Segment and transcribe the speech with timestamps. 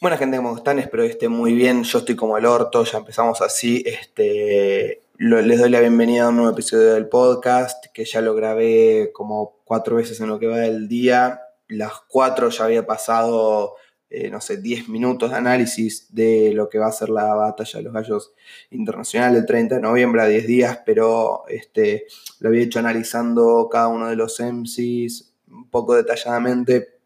[0.00, 0.80] Buena gente, ¿cómo están?
[0.80, 1.84] Espero que estén muy bien.
[1.84, 3.84] Yo estoy como el orto, ya empezamos así.
[3.86, 9.12] Este, les doy la bienvenida a un nuevo episodio del podcast, que ya lo grabé
[9.14, 11.42] como cuatro veces en lo que va del día.
[11.68, 13.76] Las cuatro ya había pasado,
[14.10, 17.78] eh, no sé, 10 minutos de análisis de lo que va a ser la batalla
[17.78, 18.32] de los gallos
[18.70, 22.06] internacional el 30 de noviembre a 10 días, pero este,
[22.40, 26.98] lo había hecho analizando cada uno de los MCs un poco detalladamente,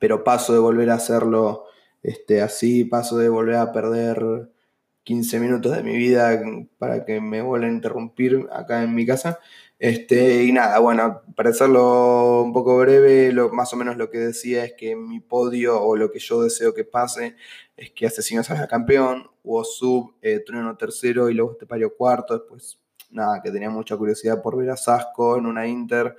[0.00, 1.66] pero paso de volver a hacerlo
[2.04, 4.50] este, así paso de volver a perder
[5.04, 6.40] 15 minutos de mi vida
[6.78, 9.40] para que me vuelvan a interrumpir acá en mi casa.
[9.78, 14.18] Este, y nada, bueno, para hacerlo un poco breve, lo, más o menos lo que
[14.18, 17.36] decía es que mi podio o lo que yo deseo que pase
[17.76, 22.38] es que Asesino salga campeón, hubo sub, eh, Trueno tercero y luego Estepario cuarto.
[22.38, 22.78] Después,
[23.10, 26.16] nada, que tenía mucha curiosidad por ver a Sasco en una Inter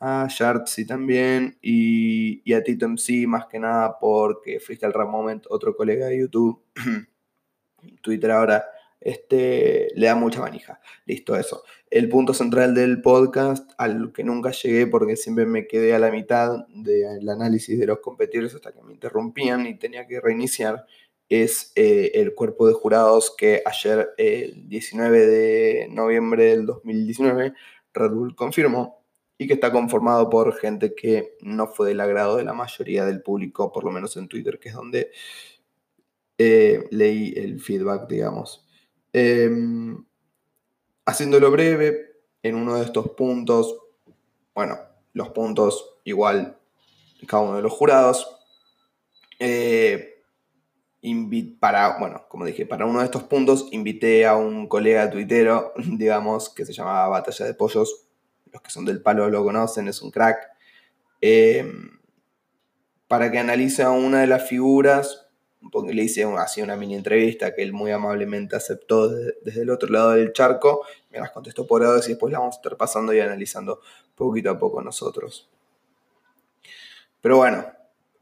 [0.00, 5.76] a Yartzi también y, a Tito MC más que nada porque Freestyle Rap Moment, otro
[5.76, 6.62] colega de YouTube,
[8.02, 8.64] Twitter ahora,
[9.00, 10.80] este, le da mucha manija.
[11.06, 11.62] Listo, eso.
[11.90, 16.10] El punto central del podcast, al que nunca llegué porque siempre me quedé a la
[16.10, 20.84] mitad del análisis de los competidores hasta que me interrumpían y tenía que reiniciar,
[21.28, 27.52] es eh, el cuerpo de jurados que ayer, el 19 de noviembre del 2019,
[27.92, 28.98] Red Bull confirmó
[29.38, 33.22] y que está conformado por gente que no fue del agrado de la mayoría del
[33.22, 35.12] público, por lo menos en Twitter, que es donde
[36.36, 38.66] eh, leí el feedback, digamos.
[39.12, 40.04] Em,
[41.06, 43.78] haciéndolo breve, en uno de estos puntos,
[44.54, 44.76] bueno,
[45.12, 46.58] los puntos igual
[47.26, 48.38] cada uno de los jurados,
[49.38, 50.14] eh,
[51.60, 56.50] para, bueno, como dije, para uno de estos puntos invité a un colega tuitero, digamos,
[56.50, 58.07] que se llamaba Batalla de Pollos,
[58.52, 60.38] los que son del palo lo conocen, es un crack,
[61.20, 61.70] eh,
[63.08, 65.28] para que analice a una de las figuras,
[65.72, 69.88] porque le hice así una mini entrevista que él muy amablemente aceptó desde, el otro
[69.88, 73.12] lado del charco, me las contestó por audio y después la vamos a estar pasando
[73.12, 73.80] y analizando
[74.14, 75.48] poquito a poco nosotros.
[77.20, 77.66] Pero bueno,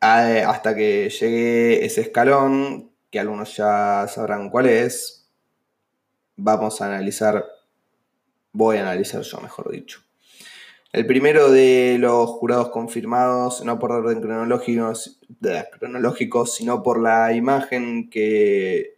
[0.00, 5.28] hasta que llegue ese escalón, que algunos ya sabrán cuál es,
[6.36, 7.44] vamos a analizar,
[8.52, 10.05] voy a analizar yo, mejor dicho.
[10.96, 14.94] El primero de los jurados confirmados, no por orden cronológico,
[16.46, 18.96] sino por la imagen que,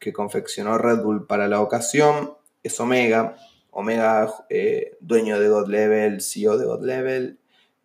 [0.00, 3.36] que confeccionó Red Bull para la ocasión, es Omega.
[3.70, 7.38] Omega, eh, dueño de God Level, CEO de God Level,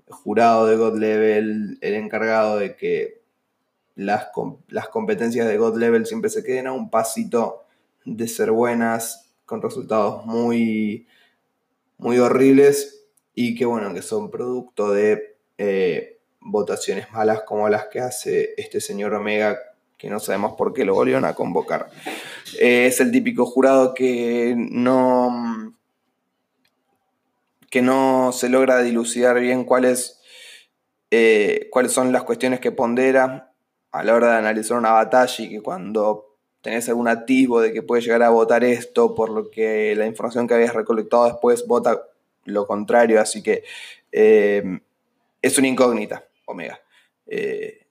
[0.10, 3.22] jurado de God Level, el encargado de que
[3.94, 4.30] las,
[4.70, 7.64] las competencias de God Level siempre se queden a un pasito
[8.06, 11.06] de ser buenas, con resultados muy,
[12.00, 12.93] muy horribles
[13.36, 18.82] y que bueno, que son producto de eh, votaciones malas como las que hace este
[18.82, 19.58] señor Omega,
[19.98, 21.90] que no sabemos por qué lo volvieron a convocar.
[22.60, 25.74] Eh, es el típico jurado que no,
[27.70, 30.20] que no se logra dilucidar bien cuáles,
[31.10, 33.52] eh, cuáles son las cuestiones que pondera
[33.92, 37.84] a la hora de analizar una batalla y que cuando tenés algún atisbo de que
[37.84, 42.02] puede llegar a votar esto por lo que la información que habías recolectado después vota
[42.46, 43.64] lo contrario, así que
[44.12, 44.80] eh,
[45.42, 46.80] es una incógnita, Omega.
[47.28, 47.86] Eh,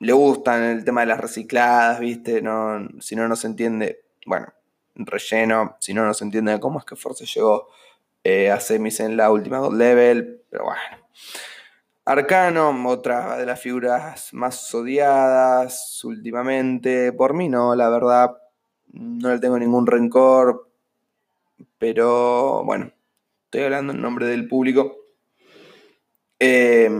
[0.00, 2.42] le gustan el tema de las recicladas, ¿viste?
[2.42, 4.52] No, si no, no se entiende, bueno,
[4.94, 7.68] relleno, si no, no se entiende cómo es que Force llegó
[8.22, 10.80] eh, a semis en la última God Level, pero bueno.
[12.06, 18.36] Arcano, otra de las figuras más odiadas últimamente, por mí no, la verdad,
[18.92, 20.68] no le tengo ningún rencor,
[21.78, 22.92] pero bueno,
[23.54, 24.96] estoy hablando en nombre del público.
[26.40, 26.90] Eh,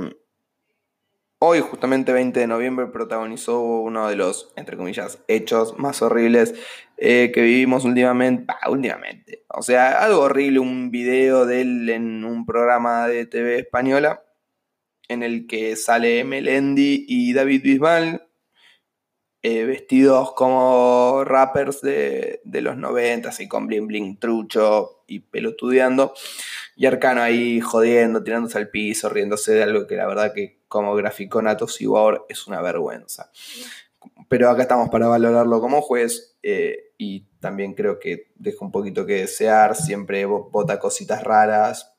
[1.41, 6.54] hoy, justamente 20 de noviembre, protagonizó uno de los, entre comillas, hechos más horribles
[6.97, 8.54] eh, que vivimos últimamente.
[8.70, 9.44] últimamente.
[9.48, 14.22] O sea, algo horrible, un video de él en un programa de TV española
[15.09, 18.28] en el que sale Melendi y David Bisbal
[19.43, 26.15] eh, vestidos como rappers de, los 90, así con bling bling trucho y pelotudeando.
[26.77, 30.95] Y Arcano ahí jodiendo, tirándose al piso, riéndose de algo que la verdad que como
[30.95, 33.31] gráfico Nato Sibor es una vergüenza.
[34.29, 39.06] Pero acá estamos para valorarlo como juez eh, y también creo que deja un poquito
[39.06, 41.95] que desear, siempre vota cositas raras,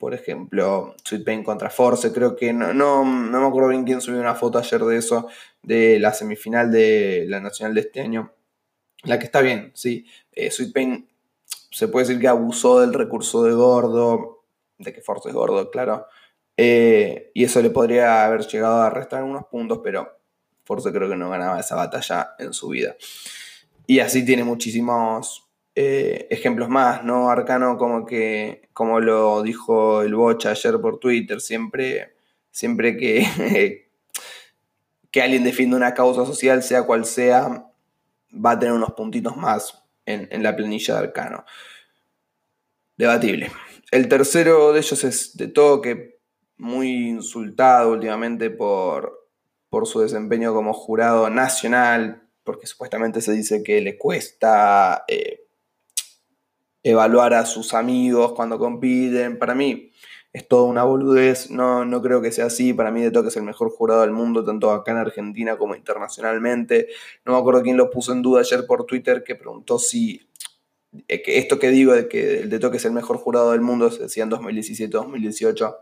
[0.00, 4.18] por ejemplo, Sweet Pain contra Force, creo que no, no, me acuerdo bien quién subió
[4.18, 5.28] una foto ayer de eso,
[5.62, 8.32] de la semifinal de la Nacional de este año,
[9.02, 11.09] la que está bien, sí, eh, Sweet Pain
[11.70, 14.44] se puede decir que abusó del recurso de Gordo,
[14.78, 16.06] de que Force es Gordo, claro,
[16.56, 20.18] eh, y eso le podría haber llegado a restar unos puntos, pero
[20.64, 22.96] Force creo que no ganaba esa batalla en su vida.
[23.86, 27.30] Y así tiene muchísimos eh, ejemplos más, ¿no?
[27.30, 32.14] Arcano como que, como lo dijo el Bocha ayer por Twitter, siempre,
[32.50, 33.88] siempre que,
[35.10, 37.70] que alguien defiende una causa social, sea cual sea,
[38.32, 39.79] va a tener unos puntitos más
[40.12, 41.44] en, la planilla de Arcano.
[42.96, 43.50] Debatible.
[43.90, 46.20] El tercero de ellos es de toque,
[46.56, 49.28] muy insultado últimamente por,
[49.68, 55.46] por su desempeño como jurado nacional, porque supuestamente se dice que le cuesta eh,
[56.82, 59.38] evaluar a sus amigos cuando compiten.
[59.38, 59.90] Para mí
[60.32, 62.72] es toda una boludez, no, no creo que sea así.
[62.72, 65.74] Para mí De Toque es el mejor jurado del mundo, tanto acá en Argentina como
[65.74, 66.88] internacionalmente.
[67.24, 70.28] No me acuerdo quién lo puso en duda ayer por Twitter, que preguntó si
[71.08, 73.90] eh, esto que digo de que el De Toque es el mejor jurado del mundo,
[73.90, 75.76] se decía en 2017-2018,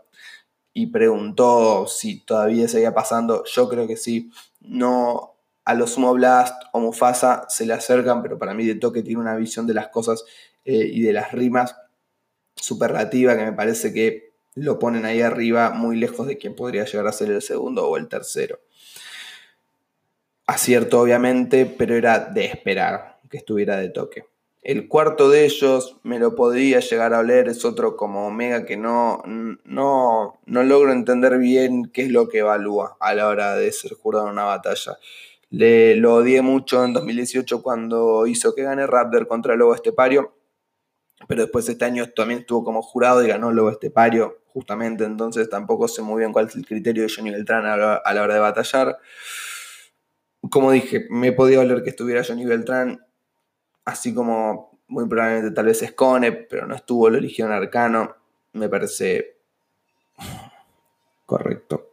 [0.73, 3.43] y preguntó si todavía seguía pasando.
[3.45, 4.31] Yo creo que sí.
[4.61, 5.35] No,
[5.65, 9.21] a los Sumo Blast o Mufasa se le acercan, pero para mí De Toque tiene
[9.21, 10.25] una visión de las cosas
[10.65, 11.75] eh, y de las rimas
[12.55, 17.07] superlativa que me parece que lo ponen ahí arriba muy lejos de quien podría llegar
[17.07, 18.59] a ser el segundo o el tercero.
[20.45, 24.25] Acierto obviamente, pero era de esperar que estuviera de toque.
[24.61, 28.75] El cuarto de ellos me lo podría llegar a oler, es otro como Omega que
[28.75, 33.71] no, no, no logro entender bien qué es lo que evalúa a la hora de
[33.71, 34.97] ser jurado en una batalla.
[35.49, 40.33] Le, lo odié mucho en 2018 cuando hizo que gane Raptor contra Lobo Estepario
[41.27, 45.87] pero después este año también estuvo como jurado y ganó luego Estepario, justamente, entonces tampoco
[45.87, 48.97] sé muy bien cuál es el criterio de Johnny Beltrán a la, hora de batallar.
[50.49, 53.05] Como dije, me podía oler que estuviera Johnny Beltrán,
[53.85, 58.15] así como muy probablemente tal vez Scone, pero no estuvo, lo eligió en Arcano,
[58.53, 59.37] me parece
[61.25, 61.91] correcto.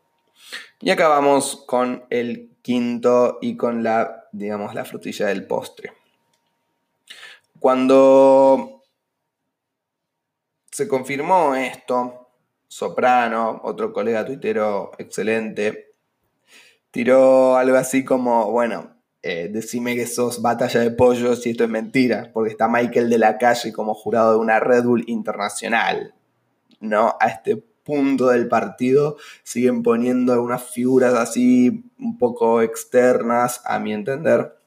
[0.81, 5.93] Y acabamos con el quinto y con la, digamos, la frutilla del postre.
[7.59, 8.76] Cuando
[10.77, 12.29] se confirmó esto.
[12.69, 15.95] Soprano, otro colega tuitero excelente,
[16.91, 21.71] tiró algo así como, bueno, eh, decime que sos batalla de pollos y esto es
[21.71, 26.15] mentira, porque está Michael de la calle como jurado de una Red Bull internacional.
[26.81, 27.17] ¿No?
[27.21, 33.95] A este punto del partido siguen poniendo algunas figuras así un poco externas, a mi
[33.95, 34.59] entender.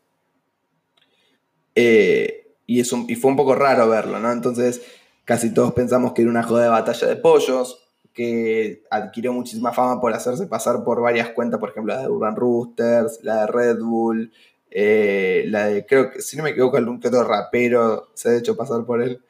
[1.76, 4.32] Eh, y, es y fue un poco raro verlo, ¿no?
[4.32, 4.82] Entonces,
[5.30, 10.02] Casi todos pensamos que era una joda de batalla de pollos, que adquirió muchísima fama
[10.02, 13.78] por hacerse pasar por varias cuentas, por ejemplo la de Urban Roosters, la de Red
[13.78, 14.34] Bull,
[14.72, 18.58] eh, la de, creo que, si no me equivoco, algún otro rapero se ha hecho
[18.58, 19.22] pasar por él.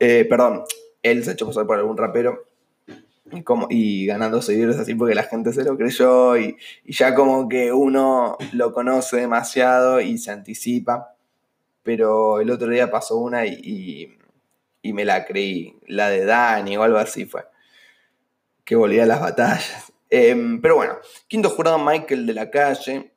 [0.00, 0.64] Eh, perdón,
[1.04, 2.46] él se ha hecho pasar por algún rapero.
[3.70, 8.36] Y, ganando seguidores así porque la gente se lo creyó y, ya como que uno
[8.54, 11.14] lo conoce demasiado y se anticipa.
[11.84, 14.18] Pero el otro día pasó una y
[14.92, 15.78] me la creí.
[15.86, 17.44] La de Dani o algo así fue.
[18.64, 19.92] Que volvía a las batallas.
[20.10, 23.14] Em, pero bueno, quinto jurado Michael de la calle,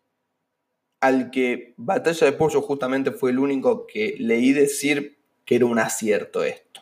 [1.00, 5.80] al que Batalla de Pollo justamente fue el único que leí decir que era un
[5.80, 6.82] acierto esto.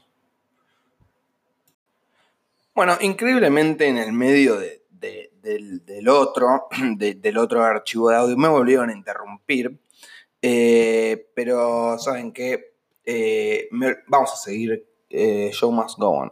[2.74, 6.68] Bueno, increíblemente en el medio del, otro,
[6.98, 9.80] del otro archivo de audio, me volvieron a interrumpir.
[10.42, 12.75] Eh, pero saben que
[13.06, 13.70] eh,
[14.08, 14.88] vamos a seguir.
[15.10, 16.32] Eh, show must go on.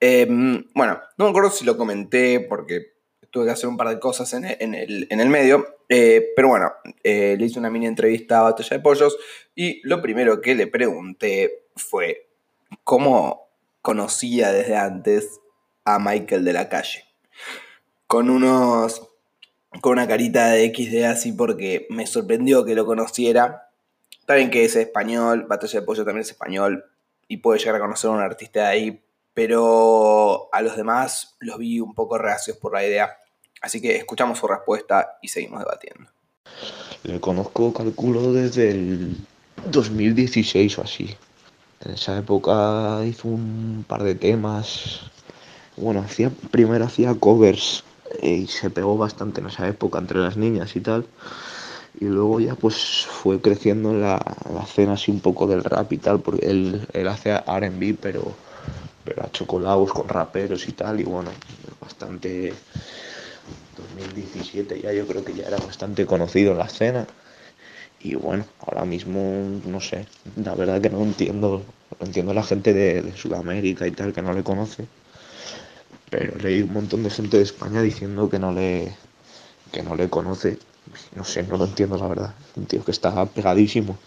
[0.00, 2.92] Em, bueno, no me acuerdo si lo comenté porque
[3.30, 5.66] tuve que hacer un par de cosas en el, medio.
[5.88, 9.18] Eh, pero bueno, le hice una mini entrevista a Batalla de Pollos
[9.54, 12.28] y lo primero que le pregunté fue
[12.84, 13.48] cómo
[13.82, 15.40] conocía desde antes
[15.84, 17.04] a Michael de la calle.
[18.06, 19.10] Con unos.
[19.80, 23.67] con una carita de XD así porque me sorprendió que lo conociera
[24.34, 26.84] Bien que es español, Batalla de Pollo también es español
[27.28, 31.58] y puede llegar a conocer a un artista de ahí, pero a los demás los
[31.58, 33.16] vi un poco reacios por la idea.
[33.62, 36.10] Así que escuchamos su respuesta y seguimos debatiendo.
[37.04, 39.16] Le conozco, calculo, desde el
[39.70, 41.16] 2016 o así.
[41.84, 45.00] En esa época hizo un par de temas.
[45.76, 47.82] Bueno, hacía, primero hacía covers
[48.22, 51.06] y se pegó bastante en esa época entre las niñas y tal
[52.00, 54.20] y luego ya pues fue creciendo la,
[54.52, 58.34] la escena así un poco del rap y tal, porque él, él hace RB, pero,
[59.04, 61.30] pero chocolados con raperos y tal, y bueno,
[61.80, 62.54] bastante
[63.76, 67.06] 2017 ya yo creo que ya era bastante conocido en la escena.
[68.00, 71.64] Y bueno, ahora mismo no sé, la verdad que no entiendo,
[71.98, 74.86] entiendo a la gente de, de Sudamérica y tal que no le conoce.
[76.08, 78.92] Pero leí un montón de gente de España diciendo que no le,
[79.72, 80.58] que no le conoce
[81.14, 82.34] no sé, no lo entiendo la verdad.
[82.56, 83.98] Un tío que está pegadísimo.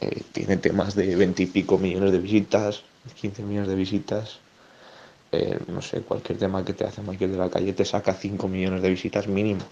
[0.00, 2.82] Eh, tiene temas de 20 y pico millones de visitas,
[3.20, 4.38] 15 millones de visitas.
[5.32, 8.48] Eh, no sé, cualquier tema que te hace Michael de la calle te saca 5
[8.48, 9.62] millones de visitas mínimo.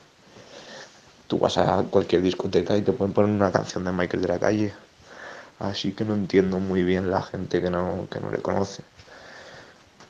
[1.26, 4.38] Tú vas a cualquier discoteca y te pueden poner una canción de Michael de la
[4.38, 4.72] calle.
[5.58, 8.82] Así que no entiendo muy bien la gente que no, que no le conoce.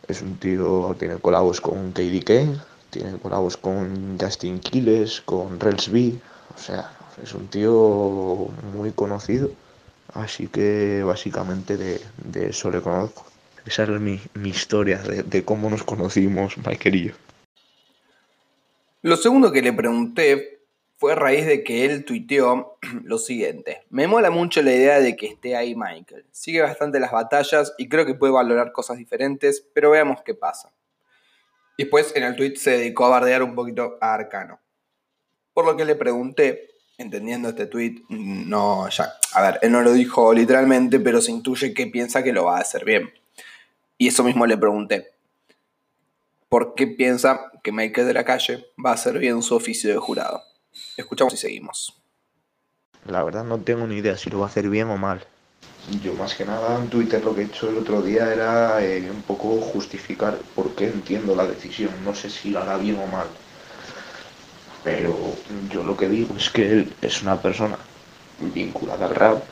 [0.09, 6.15] Es un tío, tiene colabos con KDK, tiene colabos con Justin Quiles, con Rels B.
[6.55, 9.51] O sea, es un tío muy conocido.
[10.13, 13.27] Así que básicamente de, eso le conozco.
[13.67, 17.15] Esa es mi, historia de, de, cómo nos conocimos, Michael y yo.
[19.03, 20.61] Lo segundo que le pregunté
[20.97, 23.83] fue a raíz de que él tuiteó lo siguiente.
[23.91, 26.27] Me mola mucho la idea de que esté ahí Michael.
[26.31, 30.71] Sigue bastante las batallas y creo que puede valorar cosas diferentes, pero veamos qué pasa.
[31.77, 34.61] Y después en el tweet se dedicó a bardear un poquito a Arcano.
[35.53, 39.93] Por lo que le pregunté, entendiendo este tweet, no, ya, a ver, él no lo
[39.93, 43.13] dijo literalmente, pero se intuye que piensa que lo va a hacer bien.
[43.99, 45.13] Y eso mismo le pregunté.
[46.49, 49.97] ¿Por qué piensa que Michael de la Calle va a hacer bien su oficio de
[49.97, 50.43] jurado?
[50.97, 52.01] Escuchamos y seguimos.
[53.07, 55.27] La verdad no tengo ni idea si lo va a hacer bien o mal.
[56.03, 59.11] Yo más que nada en Twitter lo que he hecho el otro día era eh,
[59.11, 61.91] un poco justificar por qué entiendo la decisión.
[62.05, 63.27] No sé si lo hará bien o mal.
[64.83, 65.15] Pero
[65.71, 67.79] yo lo que digo es que él es una persona
[68.55, 69.43] vinculada al rap,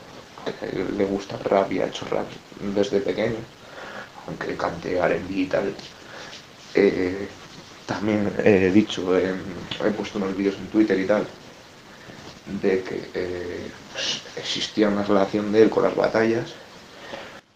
[0.59, 2.27] que le gusta el rap y ha hecho rap
[2.75, 3.37] desde pequeño,
[4.27, 5.73] aunque cante R&B y tal.
[6.75, 7.27] Eh,
[7.85, 11.25] también he dicho, he puesto unos vídeos en Twitter y tal,
[12.45, 13.71] de que eh,
[14.37, 16.53] existía una relación de él con las batallas.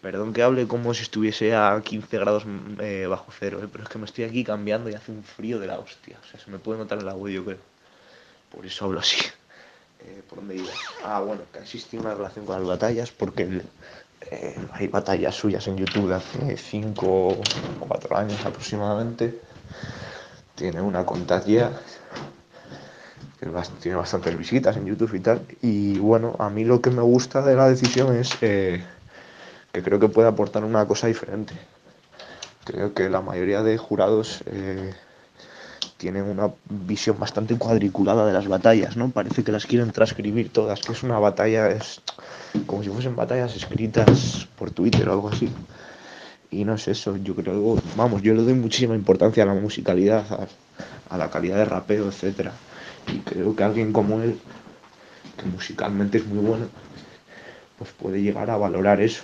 [0.00, 2.44] Perdón que hable como si estuviese a 15 grados
[2.80, 5.58] eh, bajo cero, eh, pero es que me estoy aquí cambiando y hace un frío
[5.58, 6.16] de la hostia.
[6.22, 7.58] O sea, se me puede notar la audio, yo creo.
[8.54, 9.18] Por eso hablo así.
[10.28, 10.70] ¿Por dónde iba?
[11.04, 13.62] Ah, bueno, que existía una relación con las batallas porque
[14.72, 17.42] hay batallas suyas en YouTube de hace 5 o
[17.80, 19.40] 4 años aproximadamente
[20.58, 21.97] tiene una contactia que
[23.38, 25.42] tiene bastantes visitas en YouTube y tal.
[25.62, 28.82] Y bueno, a mí lo que me gusta de la decisión es eh,
[29.72, 31.54] que creo que puede aportar una cosa diferente.
[32.64, 34.92] Creo que la mayoría de jurados eh,
[35.98, 39.10] tienen una visión bastante cuadriculada de las batallas, ¿no?
[39.10, 42.00] Parece que las quieren transcribir todas, que es una batalla, es
[42.66, 45.50] como si fuesen batallas escritas por Twitter o algo así.
[46.50, 50.24] Y no es eso, yo creo, vamos, yo le doy muchísima importancia a la musicalidad,
[51.10, 52.52] a, la calidad de rapeo, etcétera.
[53.12, 54.38] Y creo que alguien como él,
[55.36, 56.66] que musicalmente es muy bueno,
[57.78, 59.22] pues puede llegar a valorar eso.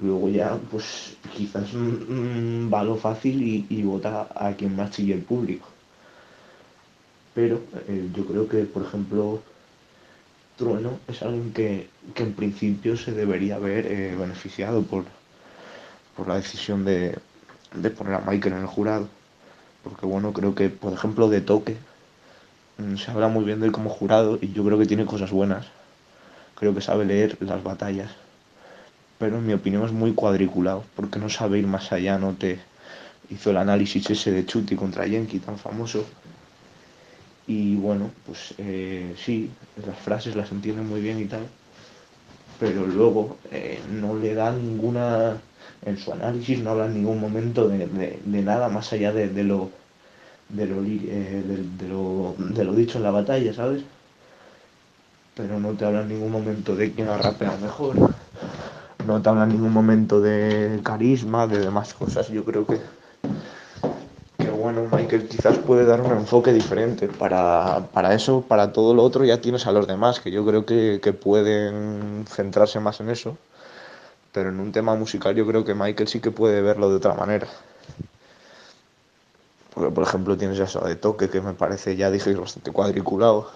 [0.00, 5.22] Luego ya, pues quizás un, valo fácil y, y vota a quien más sigue el
[5.22, 5.66] público.
[7.36, 9.42] Pero eh, yo creo que, por ejemplo,
[10.56, 15.04] Trueno es alguien que, en principio se debería haber eh, beneficiado por,
[16.16, 17.18] por la decisión de,
[17.94, 19.08] poner a Michael en el jurado.
[19.84, 21.76] Porque bueno, creo que, por ejemplo, de toque,
[22.96, 25.66] se habla muy bien de él como jurado y yo creo que tiene cosas buenas.
[26.54, 28.10] Creo que sabe leer las batallas.
[29.18, 32.58] Pero en mi opinión es muy cuadriculado, porque no sabe ir más allá, no te
[33.30, 36.04] hizo el análisis ese de Chuti contra Yankee tan famoso.
[37.46, 39.50] Y bueno, pues eh, sí,
[39.86, 41.46] las frases las entiende muy bien y tal,
[42.60, 45.40] pero luego eh, no le da ninguna
[45.84, 49.70] en su análisis no habla en ningún momento de, nada más allá de, lo,
[50.48, 51.42] de, lo, eh,
[51.78, 53.82] de, lo, de lo dicho en la batalla, ¿sabes?
[55.34, 57.96] Pero no te habla en ningún momento de quién ha rapeado mejor,
[59.06, 62.28] no te habla en ningún momento de carisma, de demás cosas.
[62.28, 62.78] Yo creo que,
[64.38, 67.08] que bueno, Michael quizás puede dar un enfoque diferente.
[67.08, 70.64] Para, para eso, para todo lo otro ya tienes a los demás, que yo creo
[70.64, 73.36] que, que pueden centrarse más en eso
[74.36, 77.14] pero en un tema musical yo creo que Michael sí que puede verlo de otra
[77.14, 77.46] manera.
[79.86, 83.48] Porque, por ejemplo, tienes eso de toque que me parece, ya dije, bastante cuadriculado.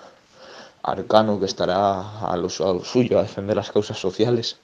[0.81, 4.57] Arcano, que estará a lo, suyo, a defender las causas sociales.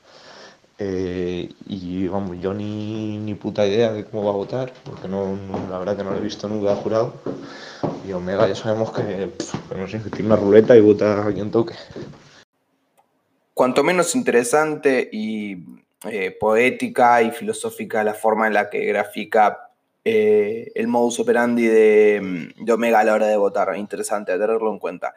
[0.79, 5.37] Eh, y vamos, yo ni, ni, puta idea de cómo va a votar, porque no,
[5.69, 7.15] la verdad que no lo he visto nunca jurado.
[8.07, 9.33] Y Omega ya sabemos que,
[9.77, 11.75] no sé, que tiene una ruleta y vota a quien toque.
[13.55, 15.57] Cuanto menos interesante y
[16.05, 19.66] eh, poética y filosófica la forma en la que grafica
[20.09, 23.77] eh, el modus operandi de, de, Omega a la hora de votar.
[23.77, 25.17] Interesante tenerlo en cuenta.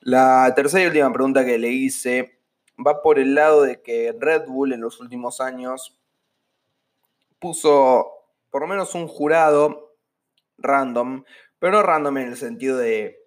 [0.00, 2.40] La tercera y última pregunta que le hice
[2.84, 6.00] va por el lado de que Red Bull en los últimos años
[7.38, 8.08] puso
[8.50, 9.94] por lo menos un jurado
[10.58, 11.22] random,
[11.60, 13.20] pero no random en el sentido de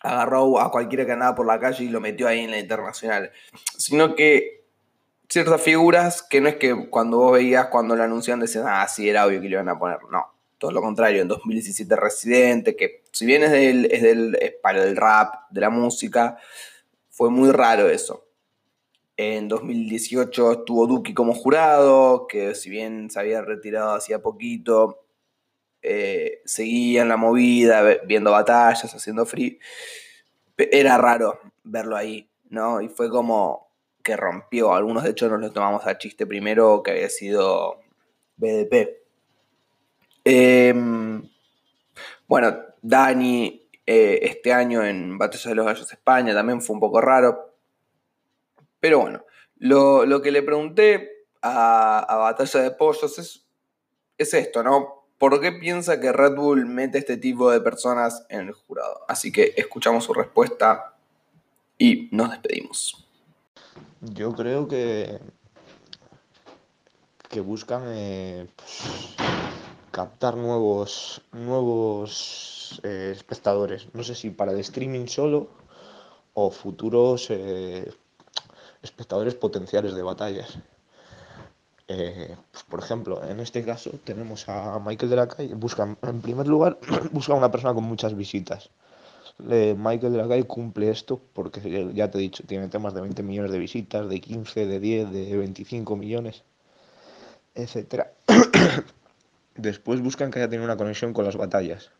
[0.00, 3.32] agarró a cualquiera que andaba por la calle y lo metió ahí en la internacional,
[3.76, 4.64] sino que
[5.28, 9.10] ciertas figuras que no es que cuando vos veías cuando lo anunciaban decían, ah, sí,
[9.10, 13.04] era obvio que le iban a poner, no, todo lo contrario, en 2017 Residente, que
[13.12, 16.38] si bien es del, es del es para el rap, de la música,
[17.08, 18.26] fue muy raro eso.
[19.16, 25.04] En 2018 estuvo Duki como jurado, que si bien se había retirado hacía poquito,
[25.82, 29.58] eh, seguía en la movida, viendo batallas, haciendo free.
[30.56, 32.80] Era raro verlo ahí, ¿no?
[32.80, 33.68] Y fue como
[34.02, 34.74] que rompió.
[34.74, 37.80] Algunos de hecho nos lo tomamos a chiste primero que había sido
[38.36, 39.07] BDP.
[40.30, 41.26] Em,
[42.26, 47.00] bueno, Dani eh, este año en Batalla de los Gallos España también fue un poco
[47.00, 47.54] raro.
[48.78, 49.24] Pero bueno,
[49.56, 53.46] lo, que le pregunté a, Batalla de Pollos es,
[54.18, 55.06] es esto, ¿no?
[55.16, 59.06] ¿Por qué piensa que Red Bull mete este tipo de personas en el jurado?
[59.08, 60.94] Así que escuchamos su respuesta
[61.78, 63.08] y nos despedimos.
[64.02, 65.20] Yo creo que,
[67.30, 68.46] que buscan eh,
[69.98, 73.88] captar nuevos, nuevos eh, espectadores.
[73.94, 75.48] No sé si para el streaming solo
[76.34, 77.90] o futuros eh,
[78.80, 80.56] espectadores potenciales de batallas.
[81.88, 86.20] Eh, pues, por ejemplo, en este caso tenemos a Michael de la Calle, buscan, en
[86.20, 86.78] primer lugar,
[87.10, 88.70] busca una persona con muchas visitas.
[89.40, 93.20] Michael de la Calle cumple esto porque ya te he dicho, tiene temas de 20
[93.24, 96.44] millones de visitas, de 15, de 10, de 25 millones,
[97.56, 98.12] etcétera.
[99.58, 101.90] Después buscan que haya tenido una conexión con las batallas.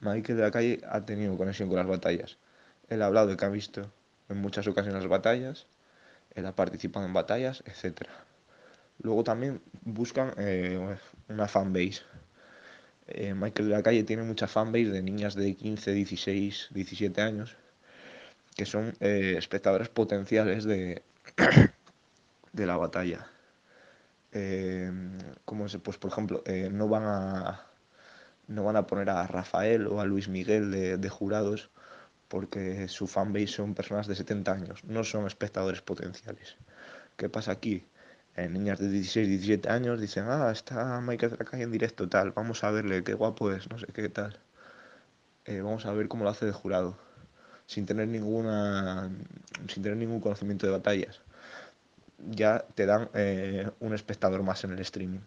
[0.00, 2.38] Michael de la Calle ha tenido conexión con las batallas.
[2.88, 3.92] Él ha hablado de que ha visto
[4.30, 5.66] en muchas ocasiones las batallas,
[6.34, 8.10] él ha participado en batallas, etcétera.
[8.98, 10.96] Luego también buscan eh,
[11.28, 12.00] una fanbase.
[13.08, 17.56] Eh, Michael de la Calle tiene mucha fanbase de niñas de 15, 16, 17 años
[18.56, 21.02] que son eh, espectadores potenciales de,
[22.54, 23.26] de la batalla.
[25.44, 27.66] Como se, pues por ejemplo, no van a
[28.48, 30.70] no van a poner a Rafael o a Luis Miguel
[31.00, 31.70] de, jurados
[32.28, 36.56] porque su fanbase son personas de 70 años, no son espectadores potenciales.
[37.16, 37.86] ¿Qué pasa aquí?
[38.36, 42.70] niñas de 16, 17 años dicen, ah, está Michael calle en directo, tal, vamos a
[42.70, 44.38] verle, qué guapo es, no sé qué tal.
[45.46, 46.98] Eh, vamos a ver cómo lo hace de jurado,
[47.66, 49.10] sin tener ninguna,
[49.68, 51.20] sin tener ningún conocimiento de batallas.
[52.18, 55.20] Ya te dan eh, un espectador más en el streaming.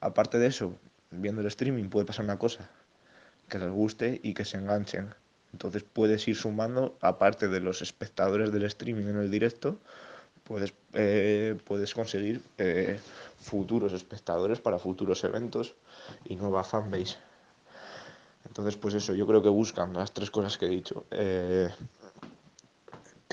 [0.00, 0.74] Aparte de eso,
[1.10, 2.68] viendo el streaming puede pasar una cosa,
[3.48, 5.14] que les guste y que se enganchen.
[5.52, 9.78] Entonces puedes ir sumando, aparte de los espectadores del streaming en el directo,
[10.44, 13.00] puedes, eh, puedes conseguir eh,
[13.40, 15.74] futuros espectadores para futuros eventos
[16.26, 17.16] y nueva fanbase.
[18.46, 21.04] Entonces, pues eso, yo creo que buscan las tres cosas que he dicho.
[21.10, 21.70] Que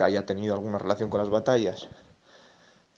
[0.04, 1.88] haya tenido alguna relación con las batallas,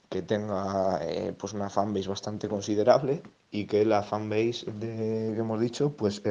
[0.10, 1.00] que tenga
[1.38, 6.22] pues una fanbase bastante considerable y que la fanbase de, que hemos dicho, pues,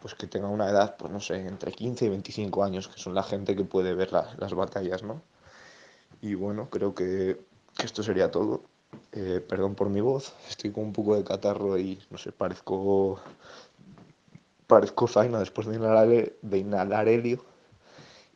[0.00, 3.14] pues que tenga una edad, pues no sé, entre 15 y 25 años, que son
[3.14, 5.22] la gente que puede ver las batallas, ¿no?
[6.20, 7.40] Y bueno, creo que,
[7.82, 8.62] esto sería todo.
[9.12, 13.20] Eh, perdón por mi voz, estoy con un poco de catarro y no sé, parezco
[14.66, 16.08] parezco faina después de inhalar,
[16.42, 17.44] de inhalar helio.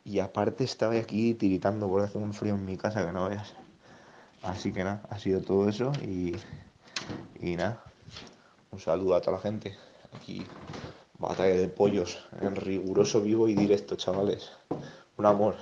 [0.03, 3.53] Y aparte estaba aquí tiritando por hacer un frío en mi casa que no veas.
[4.43, 6.35] Así que nada, ha sido todo eso y,
[7.39, 7.83] y nada.
[8.71, 9.77] Un saludo a toda la gente.
[10.13, 10.45] Aquí,
[11.19, 14.51] batalla de pollos en riguroso vivo y directo, chavales.
[15.17, 15.55] Un amor.